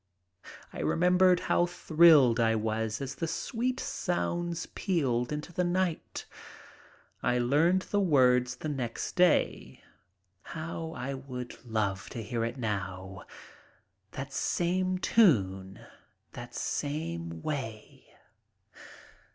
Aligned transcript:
I 0.73 0.79
remembered 0.79 1.41
how 1.41 1.67
thrilled 1.67 2.39
I 2.39 2.55
was 2.55 3.01
as 3.01 3.13
the 3.13 3.27
sweet 3.27 3.79
sounds 3.79 4.65
pealed 4.65 5.31
into 5.31 5.53
the 5.53 5.63
night. 5.63 6.25
I 7.21 7.37
learned 7.37 7.83
the 7.83 7.99
words 7.99 8.55
the 8.55 8.67
next 8.67 9.11
day. 9.15 9.83
How 10.41 10.93
I 10.97 11.13
would 11.13 11.63
love 11.63 12.09
to 12.09 12.23
hear 12.23 12.43
it 12.43 12.57
now, 12.57 13.25
that 14.13 14.33
same 14.33 14.97
tune, 14.97 15.79
that 16.31 16.55
same 16.55 17.43
way! 17.43 18.07